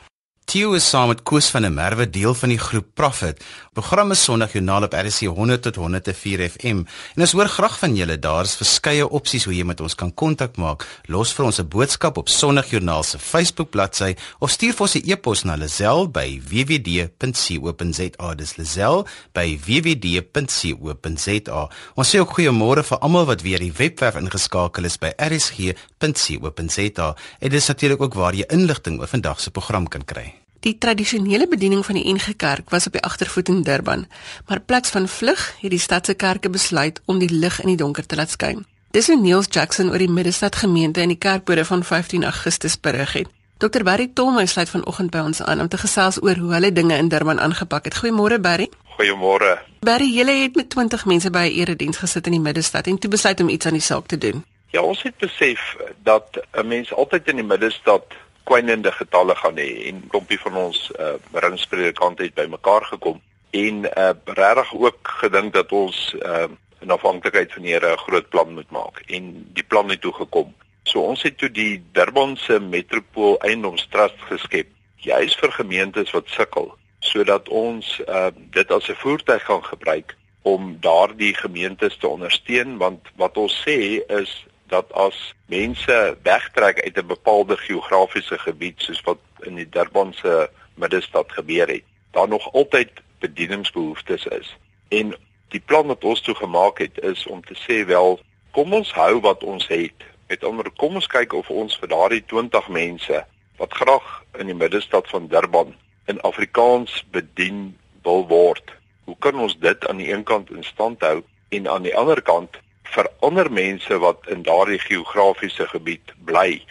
[0.46, 3.44] Theo is saam met Koos van der Merwe deel van die groep Prophet.
[3.74, 6.84] Programme Sondagjoernaal op RC 100 tot 104 FM.
[7.16, 8.20] En ons hoor graag van julle.
[8.20, 10.86] Daar's verskeie opsies hoe jy met ons kan kontak maak.
[11.10, 15.10] Los vir ons 'n boodskap op Sondagjoernaal se Facebook bladsy of stuur vir ons 'n
[15.10, 18.36] e-pos na lazel@wwd.co.za.
[18.36, 21.70] Dis lazel by wwd.co.za.
[21.96, 27.16] Ons sê ook goeiemôre vir almal wat weer die webwerf ingeskakel is by rsg.co.za.
[27.40, 30.33] En dis natuurlik ook waar jy inligting oor vandag se program kan kry.
[30.64, 34.06] Die tradisionele bediening van die NG Kerk was op die agtervoet in Durban,
[34.48, 37.76] maar plaks van vlug het die stad se kerke besluit om die lig in die
[37.76, 38.64] donker te laat skyn.
[38.96, 43.14] Dis hoe Niels Jackson oor die Middestad gemeente in die kerkbode van 15 Augustus berig
[43.14, 43.28] het.
[43.58, 46.96] Dr Barry Tolmey sluit vanoggend by ons aan om te gesels oor hoe hulle dinge
[46.96, 48.00] in Durban aangepak het.
[48.00, 48.70] Goeiemôre Barry.
[48.96, 49.58] Goeiemôre.
[49.80, 53.10] Barry, julle het met 20 mense by 'n erediens gesit in die Middestad en toe
[53.10, 54.46] besluit om iets aan die saak te doen.
[54.72, 58.04] Ja, ons het besef dat 'n mens altyd in die Middestad
[58.44, 63.22] kwynende getalle gaan hê en klompie van ons uh, ringspredikante het bymekaar gekom
[63.54, 66.50] en uh, regtig ook gedink dat ons uh,
[66.82, 70.14] in afhanklikheid van die Here 'n groot plan moet maak en die plan het toe
[70.14, 70.54] gekom.
[70.84, 77.50] So ons het toe die Durbanse Metropool Eiendomstrust geskep juis vir gemeentes wat sukkel sodat
[77.50, 83.38] ons uh, dit as 'n voertuig kan gebruik om daardie gemeentes te ondersteun want wat
[83.38, 89.56] ons sê is dat as mense wegtrek uit 'n bepaalde geografiese gebied soos wat in
[89.56, 94.58] die Durbanse middestad gebeur het, daar nog altyd bedieningsbehoeftes is.
[94.90, 95.16] En
[95.48, 98.20] die plan wat ons toe gemaak het is om te sê wel,
[98.52, 100.00] kom ons hou wat ons het.
[100.28, 103.26] Met ander kom ons kyk of ons vir daardie 20 mense
[103.58, 108.74] wat graag in die middestad van Durban in Afrikaans bedien wil word.
[109.04, 112.22] Hoe kan ons dit aan die een kant in stand hou en aan die ander
[112.22, 116.62] kant vir ander mense wat in daardie geografiese gebied bly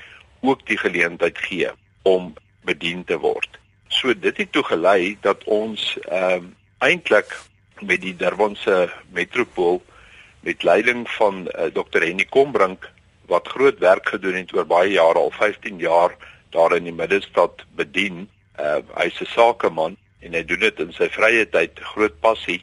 [0.40, 1.70] ook die geleentheid gee
[2.02, 3.48] om bedien te word.
[3.88, 7.30] So dit het toe gelei dat ons ehm um, eintlik
[7.80, 9.82] met die Durbanse metropool
[10.42, 12.02] met leiding van uh, eh, Dr.
[12.02, 12.88] Henny Kombrink
[13.30, 16.16] wat groot werk gedoen het oor baie jare al 15 jaar
[16.50, 18.28] daar in die middestad bedien.
[18.60, 22.62] Uh, hy's 'n sakeman en hy doen dit in sy vrye tyd, groot passie.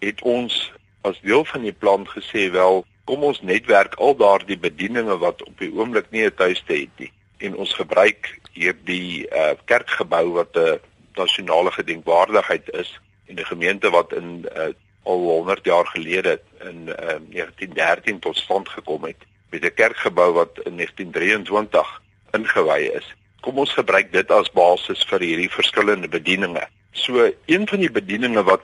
[0.00, 0.72] Het ons
[1.02, 5.58] as deel van die plan gesê wel kom ons netwerk al daardie bedieninge wat op
[5.58, 10.78] die oomblik nie 'n tuiste het nie en ons gebruik hierdie uh, kerkgebou wat 'n
[11.14, 14.70] nasionale gedenkwaardigheid is en 'n gemeente wat in uh,
[15.02, 20.58] al 100 jaar gelede in uh, 1913 tot stand gekom het met 'n kerkgebou wat
[20.64, 23.14] in 1923 ingewy is.
[23.40, 26.68] Kom ons gebruik dit as basis vir hierdie verskillende bedieninge.
[26.92, 28.62] So een van die bedieninge wat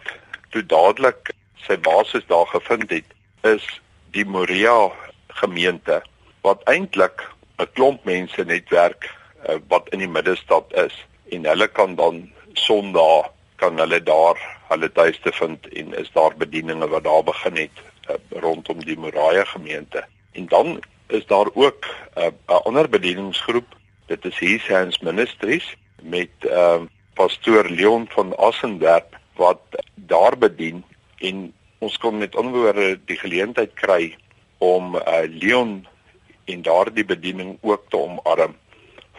[0.48, 1.32] toe dadelik
[1.66, 3.04] sy basis daar gevind het
[3.42, 3.66] is
[4.10, 4.90] die Moria
[5.40, 6.02] gemeente
[6.42, 7.24] wat eintlik
[7.58, 9.10] 'n klomp mense netwerk
[9.48, 10.94] uh, wat in die middestad is
[11.30, 16.88] en hulle kan dan Sondag kan hulle daar hulle tuiste vind en is daar bedieninge
[16.88, 20.04] wat daar begin het uh, rondom die Moria gemeente.
[20.32, 23.66] En dan is daar ook eh, 'n uh, ander bedieningsgroep.
[24.06, 26.80] Dit is His Hands Ministries met uh,
[27.14, 29.60] pastoor Leon van Assenwerp wat
[29.94, 30.84] daar bedien
[31.20, 34.16] en ons kon met anderwoorde die geleentheid kry
[34.58, 35.86] om uh, Leon
[36.44, 38.56] en daardie bediening ook te omarm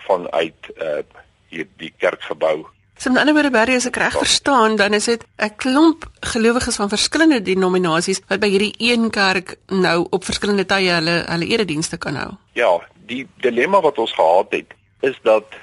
[0.07, 1.03] vanuit uh,
[1.49, 2.67] hierdie kerkgebou
[2.99, 6.75] So in ander woorde Barry as ek reg verstaan, dan is dit 'n klomp gelowiges
[6.75, 11.97] van verskillende denominasies wat by hierdie een kerk nou op verskillende tye hulle hulle eredienste
[11.97, 12.31] kan hou.
[12.59, 12.75] Ja,
[13.07, 15.55] die dilemma wat ons gehad het is dat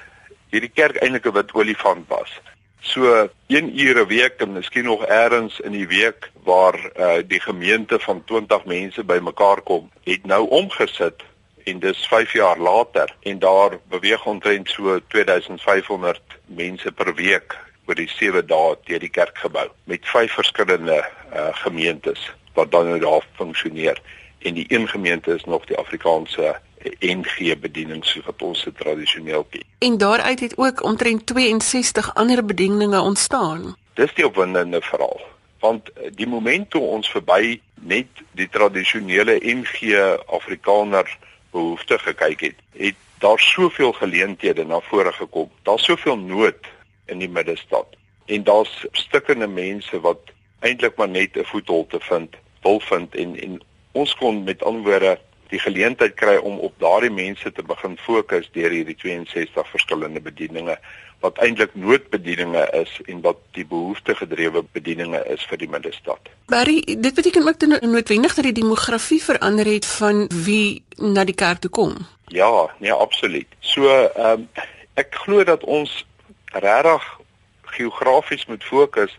[0.49, 2.41] hierdie kerk eintlik 'n wit olifant was.
[2.87, 7.41] So 1 ure 'n week en miskien nog eers in die week waar uh, die
[7.41, 11.23] gemeente van 20 mense bymekaar kom, het nou omgesit
[11.63, 17.95] en dis 5 jaar later en daar beweeg omtrent so 2500 mense per week oor
[17.95, 23.27] die 7 dae deur die kerkgebou met vyf verskillende uh, gemeentes wat dan nou daar
[23.35, 23.99] funksioneer
[24.39, 26.55] en die een gemeente is nog die Afrikaanse
[26.99, 29.63] NG bediening so wat ons se tradisioneel ken.
[29.79, 33.75] En daaruit het ook omtrent 62 ander bedieninge ontstaan.
[33.93, 35.21] Dis die opwindende verhaal
[35.59, 41.09] want eh, die oomblik toe ons verby net die tradisionele NG Afrikaner
[41.51, 45.49] behoefte gekyk het, het daar soveel geleenthede na vore gekom.
[45.65, 46.67] Daar's soveel nood
[47.05, 47.95] in die middestad
[48.25, 53.39] en daar's stikkende mense wat eintlik maar net 'n voethold te vind, wil vind en
[53.39, 58.49] en ons kon met anderwoorde die geleentheid kry om op daardie mense te begin fokus
[58.55, 60.77] deur hierdie 62 verskillende bedieninge
[61.25, 66.29] wat eintlik noodbedieninge is en wat die behoeftegedrewe bedieninge is vir die middestad.
[66.51, 71.35] Barry, dit beteken ook dat noodwendig dat die demografie verander het van wie na die
[71.35, 71.95] kerk toe kom.
[72.27, 73.47] Ja, nee, absoluut.
[73.59, 74.49] So, ehm um,
[74.97, 76.05] ek glo dat ons
[76.57, 77.03] regtig
[77.77, 79.13] geografies moet fokus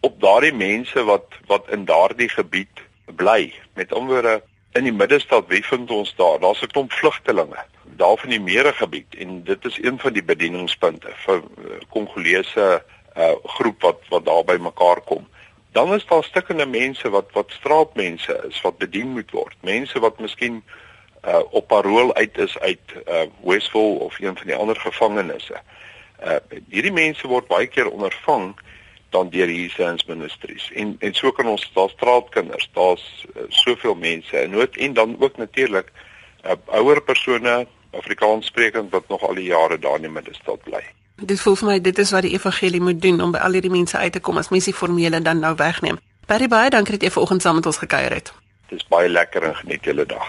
[0.00, 2.82] op daardie mense wat wat in daardie gebied
[3.16, 3.52] bly.
[3.74, 6.38] Met ander woorde, in die middestad, wie vind ons daar?
[6.40, 7.64] Daar's 'n klomp vlugtelinge
[8.00, 12.82] daar van die Mere gebied en dit is een van die bedieningspunte vir eh, Kongolese
[13.16, 15.28] uh, groep wat wat daar by mekaar kom.
[15.72, 19.56] Dan is daar stukkende mense wat wat straatmense is wat bedien moet word.
[19.60, 20.62] Mense wat miskien
[21.26, 25.60] uh, op parol uit is uit uh, Westville of een van die ander gevangenisse.
[26.24, 28.54] Uh, hierdie mense word baie keer ondervang
[29.10, 30.70] dan deur Jesus Ministries.
[30.72, 35.16] En en so kan ons daar straatkinders, daar's uh, soveel mense en nood en dan
[35.18, 35.92] ook natuurlik
[36.44, 40.82] uh, ouer persone Afrikaans sprekend wat nog al die jare daar in die middestad bly.
[41.20, 43.72] Dit voel vir my dit is wat die evangelie moet doen om by al hierdie
[43.72, 45.98] mense uit te kom as mense die formele dan nou wegneem.
[46.26, 48.32] Baie baie dankie dat jy vanoggend saam met ons gekuier het.
[48.70, 50.28] Dis baie lekker en geniet julle dag.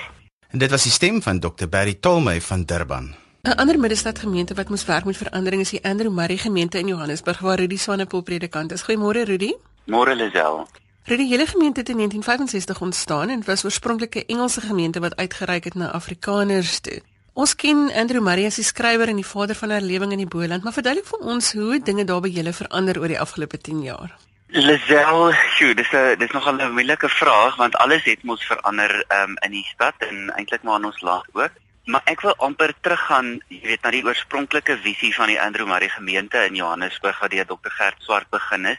[0.52, 3.14] En dit was die stem van Dr Barry Tolmey van Durban.
[3.44, 6.88] 'n Ander middestad gemeente wat moes werk met verandering is die Andrew Murray gemeente in
[6.88, 8.84] Johannesburg waar Rudy Swanepoel predikant is.
[8.84, 9.54] Goeiemôre Rudy.
[9.86, 10.68] Môre Lisel.
[11.04, 15.64] Rudy, julle gemeente het in 1965 ontstaan en was oorspronklik 'n Engelse gemeente wat uitgereik
[15.64, 17.02] het na Afrikaners toe.
[17.34, 20.64] Ons ken Andrew Murray as die skrywer en die vader van herlewing in die Boland,
[20.64, 24.18] maar verduidelik vir ons hoe dinge daar by julle verander oor die afgelope 10 jaar.
[24.48, 29.36] Lisel, sjoe, dis 'n dis nogal 'n moeilike vraag want alles het mos verander um,
[29.40, 31.52] in die stad en eintlik maar in ons land ook.
[31.86, 35.90] Maar ek wil amper teruggaan, jy weet, na die oorspronklike visie van die Andrew Murray
[35.90, 38.78] gemeente in Johannesburg wat deur Dr Gert Swart begin is.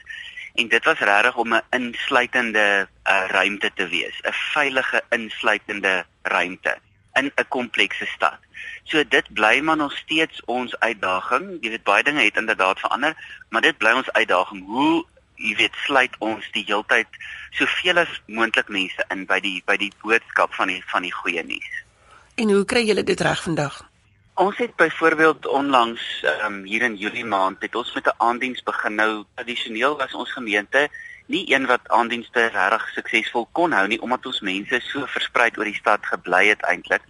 [0.55, 6.79] En dit was regtig om 'n insluitende uh, ruimte te wees, 'n veilige insluitende ruimte
[7.19, 8.39] in 'n komplekse stad.
[8.85, 11.59] So dit bly maar nog steeds ons uitdaging.
[11.61, 13.15] Jy weet baie dinge het inderdaad verander,
[13.49, 14.65] maar dit bly ons uitdaging.
[14.67, 17.09] Hoe jy weet sluit ons die heeltyd
[17.51, 21.43] soveel as moontlik mense in by die by die boodskap van die van die goeie
[21.43, 21.73] nuus.
[22.35, 23.75] En hoe kry julle dit reg vandag?
[24.35, 28.95] Ons het byvoorbeeld onlangs um, hier in Julie maand het ons met 'n aandiens begin.
[28.95, 30.89] Nou tradisioneel was ons gemeente
[31.27, 35.65] nie een wat aandienste regtig suksesvol kon hou nie omdat ons mense so versprei oor
[35.65, 37.03] die stad gebly het eintlik.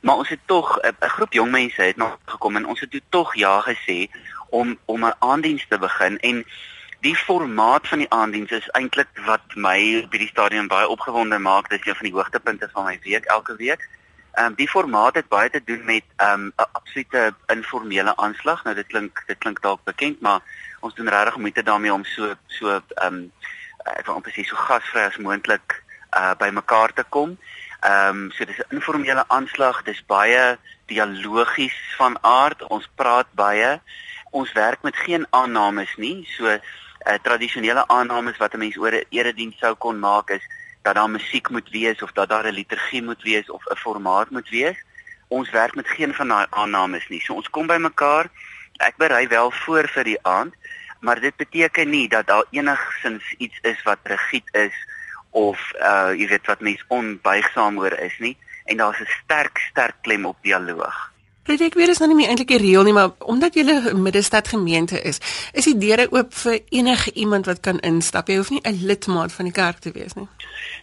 [0.00, 3.02] Maar ons het tog 'n groep jong mense het nog gekom en ons het toe
[3.08, 4.08] tog ja gesê
[4.48, 6.44] om om 'n aandiens te begin en
[7.00, 11.68] die formaat van die aandiens is eintlik wat my by die stadium baie opgewonde maak.
[11.68, 13.88] Dit is een van die hoogtepunte van my week elke week.
[14.32, 18.64] Ehm um, die formaat het baie te doen met ehm, 'n um, absolute informele aanslag.
[18.64, 20.40] Nou dit klink dit klink dalk bekend, maar
[20.80, 23.32] ons doen regtig moeite daarmee om so so ehm um,
[23.84, 25.82] ek wil amper sê so gasvry as moontlik
[26.16, 27.38] uh by mekaar te kom.
[27.80, 32.62] Ehm um, so dis 'n informele aanslag, dis baie dialogies van aard.
[32.62, 33.80] Ons praat baie.
[34.30, 36.28] Ons werk met geen aannames nie.
[36.36, 40.44] So uh tradisionele aannames wat 'n mens oor 'n erediens sou kon maak is
[40.82, 44.30] dat daar musiek moet wees of dat daar 'n liturgie moet wees of 'n formaat
[44.30, 44.78] moet wees.
[45.28, 47.20] Ons werk met geen van daai aannames nie.
[47.20, 48.26] So ons kom by mekaar.
[48.76, 50.54] Ek berei wel voor vir die aand,
[51.00, 54.74] maar dit beteken nie dat daar enigsins iets is wat rigied is
[55.30, 59.94] of uh jy weet wat mens onbuigsaam oor is nie en daar's 'n sterk sterk
[60.02, 61.11] klem op dialoog.
[61.42, 64.02] Rede ek weet is nou nie meer eintlik die reël nie, maar omdat jy 'n
[64.02, 65.18] middestad gemeente is,
[65.52, 68.28] is die deure oop vir enige iemand wat kan instap.
[68.28, 70.28] Jy hoef nie 'n lidmaat van die kerk te wees nie.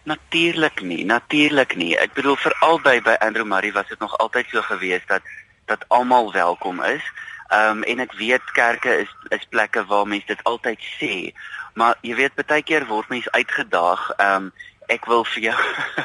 [0.04, 1.96] Natuurlik nie, natuurlik nie.
[1.96, 5.22] Ek bedoel vir albei by Andrew Murray was dit nog altyd so gewees dat
[5.64, 7.02] dat almal welkom is.
[7.48, 11.32] Ehm um, en ek weet kerke is is plekke waar mense dit altyd sê,
[11.74, 14.10] maar jy weet baie keer word mense uitgedaag.
[14.16, 14.52] Ehm um,
[14.90, 15.58] ek wil vir jou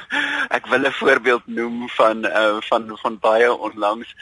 [0.57, 4.15] ek wil 'n voorbeeld noem van uh, van van baie onlangs.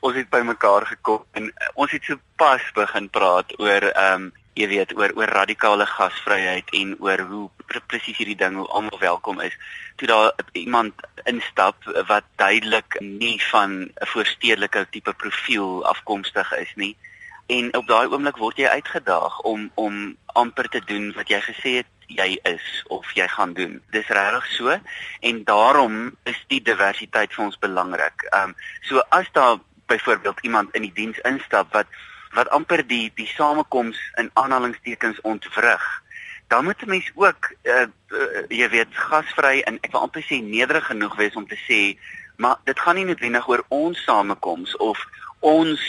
[0.00, 4.14] Ons het by mekaar gekom en uh, ons het so pas begin praat oor ehm
[4.14, 7.44] um, jy weet oor oor radikale gasvryheid en oor hoe
[7.86, 9.54] presies hierdie ding hoe almal welkom is.
[9.96, 16.96] Toe daar iemand instap wat duidelik nie van 'n voorstedelike tipe profiel afkomstig is nie.
[17.46, 21.70] En op daai oomblik word jy uitgedaag om om amper te doen wat jy gesê
[21.80, 23.80] het jy is of jy gaan doen.
[23.94, 24.76] Dis regtig so
[25.20, 28.26] en daarom is die diversiteit vir ons belangrik.
[28.30, 28.54] Ehm um,
[28.88, 31.86] so as daar byvoorbeeld iemand in die diens instap wat
[32.34, 35.86] wat amper die die samekoms in aanhalingstekens ontwrig,
[36.48, 40.42] dan moet 'n mens ook uh, uh, jy weet gasvry en ek wil amper sê
[40.42, 41.98] nederig genoeg wees om te sê
[42.36, 44.98] maar dit gaan nie noodwendig oor ons samekoms of
[45.40, 45.80] ons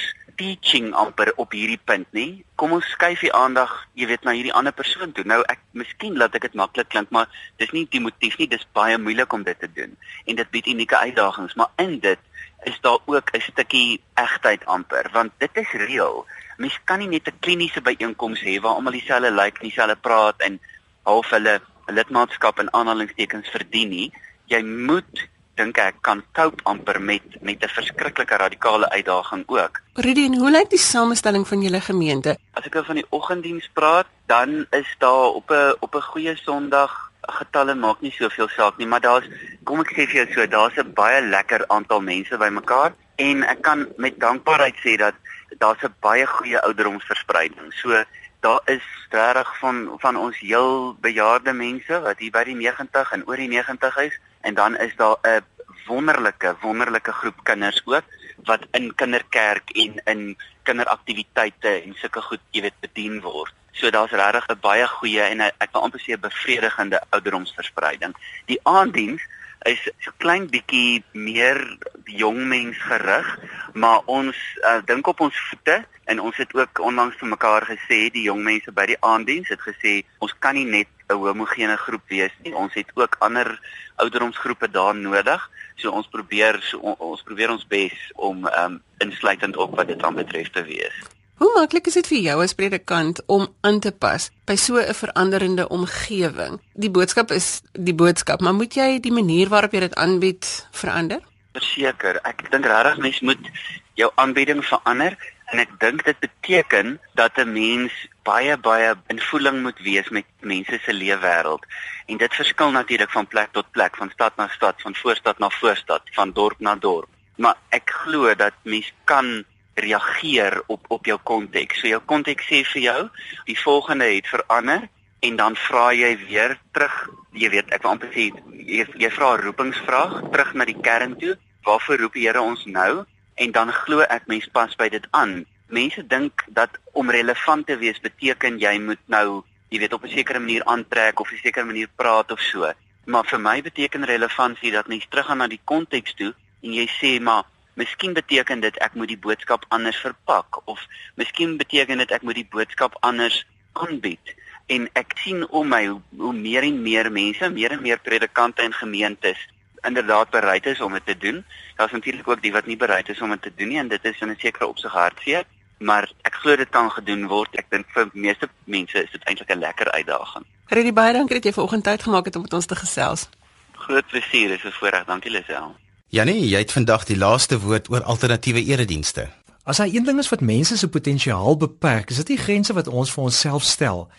[0.42, 2.42] teaching amper op hierdie punt nie.
[2.58, 5.26] Kom ons skuif die aandag, jy weet, na hierdie ander persoon toe.
[5.30, 7.30] Nou ek miskien laat ek dit maklik klink, maar
[7.62, 9.94] dis nie die motief nie, dis baie moeilik om dit te doen.
[10.26, 12.30] En dit bied unieke uitdagings, maar in dit
[12.70, 16.26] is daar ook 'n stukkie egtheid amper, want dit is reël.
[16.58, 20.42] Mens kan nie net 'n kliniese byeenkoms hê waar almal dieselfde lyk like, dieselfde praat
[20.42, 20.60] en
[21.04, 24.12] half hulle lidmaatskap in aanhalingstekens verdien nie.
[24.46, 25.30] Jy moet
[25.62, 29.82] dink ek kan cope amper met met 'n verskriklike radikale uitdaging ook.
[29.94, 32.38] Rudy, hoe lyk die samestelling van julle gemeente?
[32.54, 36.36] As ek oor van die oggenddiens praat, dan is daar op 'n op 'n goeie
[36.36, 39.28] Sondag getalle maak nie soveel saak nie, maar daar's
[39.64, 43.62] kom ek sê vir jou so, daar's 'n baie lekker aantal mense bymekaar en ek
[43.62, 45.14] kan met dankbaarheid sê dat
[45.60, 47.74] daar's 'n baie goeie ouderdomsverspreiding.
[47.74, 48.04] So
[48.42, 53.26] daar is regtig van van ons heel bejaarde mense wat hier by die 90 en
[53.28, 55.46] oor die 90 is en dan is daar 'n
[55.88, 58.04] wonderlike wonderlike groep kinders ook
[58.44, 63.54] wat in kinderkerk en in kinderaktiwiteite en sulke goed jy weet bedien word.
[63.72, 68.16] So daar's regtig 'n baie goeie en ek wil amper sê 'n bevredigende ouderdomsverspreiding.
[68.46, 69.22] Die aanddiens
[69.66, 71.60] is so klein bietjie meer
[72.06, 73.28] jong mens gerig,
[73.74, 78.10] maar ons uh, dink op ons voete en ons het ook onlangs vir mekaar gesê
[78.14, 82.04] die jong mense by die aanddiens het gesê ons kan nie net 'n homogene groep
[82.08, 82.56] wees nie.
[82.56, 83.60] Ons het ook ander
[83.96, 85.50] ouderdomsgroepe daar nodig.
[85.76, 90.50] So ons probeer so, ons probeer ons bes om um, insluitend op wat dit aanbetref
[90.50, 91.21] te wees.
[91.42, 94.94] Hoe maklik is dit vir jou as predikant om aan te pas by so 'n
[94.94, 96.60] veranderende omgewing?
[96.74, 101.20] Die boodskap is die boodskap, maar moet jy die manier waarop jy dit aanbied verander?
[101.54, 103.50] Verseker, ek dink regtig mens moet
[103.94, 105.18] jou aanbieding verander
[105.52, 107.92] en ek dink dit beteken dat 'n mens
[108.24, 111.66] baie baie invoeling moet wees met mense se leefwêreld
[112.06, 115.50] en dit verskil natuurlik van plek tot plek van stad na stad van voorstad na
[115.50, 119.46] voorstad van dorp na dorp maar ek glo dat mens kan
[119.82, 121.80] reageer op op jou konteks.
[121.80, 123.02] So jou konteks sê vir jou
[123.46, 124.90] die volgende het verander
[125.20, 129.36] en dan vra jy weer terug jy weet ek wil amper sê jy, jy vra
[129.36, 131.38] 'n roepingsvraag terug na die kern toe.
[131.64, 133.06] Waarvoor roep die Here ons nou?
[133.36, 135.46] En dan glo ek mens pas by dit aan.
[135.70, 140.10] Mense dink dat om relevant te wees beteken jy moet nou, jy weet op 'n
[140.10, 142.72] sekere manier aantrek of 'n sekere manier praat of so.
[143.06, 147.22] Maar vir my beteken relevantie dat mens teruggaan na die konteks toe en jy sê
[147.22, 150.80] maar Miskien beteken dit ek moet die boodskap anders verpak of
[151.16, 154.36] miskien beteken dit ek moet die boodskap anders aanbied
[154.68, 158.62] en ek sien om my hoe, hoe meer en meer mense, meer en meer predikante
[158.62, 159.40] en gemeentes
[159.88, 161.46] inderdaad bereid is om dit te doen.
[161.76, 164.06] Daar's natuurlik ook die wat nie bereid is om dit te doen nie en dit
[164.06, 165.46] is in 'n sekere opsig hartseer
[165.82, 167.56] maar ek glo dit kan gedoen word.
[167.58, 170.46] Ek dink vir meeste mense is dit eintlik 'n lekker uitdaging.
[170.68, 173.30] Reddy baie dankie dat jy vanoggend tyd gemaak het om met ons te gesels.
[173.72, 175.06] Groot plesier, is 'n voorreg.
[175.06, 175.76] Dankie Lisel.
[176.12, 179.30] Janie, jy het vandag die laaste woord oor alternatiewe eredienste.
[179.64, 182.90] As daar een ding is wat mense se potensiaal beperk, is dit die grense wat
[182.92, 184.10] ons vir onsself stel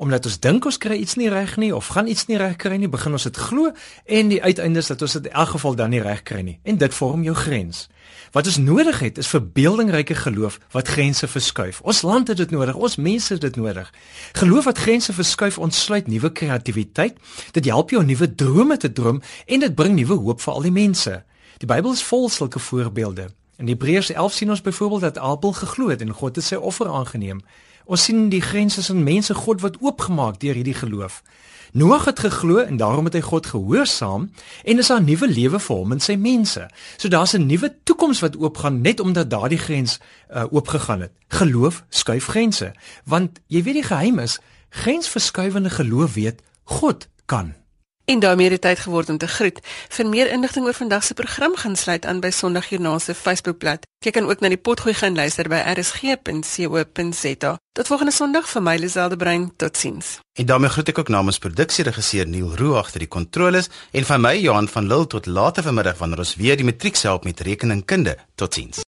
[0.00, 2.78] omdat ons dink ons kry iets nie reg nie of gaan iets nie reg kry
[2.80, 3.68] nie, begin ons dit glo
[4.16, 6.56] en die uiteinde is dat ons dit in elk geval dan nie reg kry nie.
[6.64, 7.82] En dit vorm jou grens.
[8.32, 11.82] Wat ons nodig het is verbeeldingryke geloof wat grense verskuif.
[11.84, 13.92] Ons land het dit nodig, ons mense het dit nodig.
[14.40, 17.20] Geloof wat grense verskuif ontsluit nuwe kreatiwiteit.
[17.52, 20.64] Dit help jou om nuwe drome te droom en dit bring nuwe hoop vir al
[20.70, 21.20] die mense.
[21.60, 23.26] Die Bybel is vol sulke voorbeelde.
[23.56, 26.88] In Hebreërs 11 sien ons byvoorbeeld dat Abel geglo het en God het sy offer
[26.88, 27.42] aangeneem.
[27.84, 31.20] Ons sien die grense van mense God wat oopgemaak deur hierdie geloof.
[31.72, 34.30] Noag het geglo en daarom het hy God gehoorsaam
[34.64, 36.68] en is 'n nuwe lewe vir hom en sy mense.
[36.96, 40.00] So daar's 'n nuwe toekoms wat oopgaan net omdat daardie grens
[40.32, 41.12] uh, oopgegaan het.
[41.28, 42.72] Geloof skuif grense,
[43.04, 44.40] want jy weet die geheim is,
[44.70, 47.59] grensverskuivende geloof weet God kan.
[48.10, 49.60] En daarmee het tyd geword om te groet.
[49.88, 53.86] Vir meer inligting oor vandag se program gaan sluit aan by Sondagjoernaal se Facebookblad.
[53.98, 57.52] Jy kan ook na die potgooi gaan luister by rsg.co.za.
[57.72, 59.52] Tot volgende Sondag vir my Liselde Brein.
[59.56, 60.18] Totsiens.
[60.34, 64.34] En daarmee groet ek ook namens produksieregisseur Neil Roo agter die kontroles en van my
[64.42, 68.18] Johan van Lille tot later vanmiddag wanneer ons weer die matriek help met rekeningkunde.
[68.34, 68.82] Totsiens.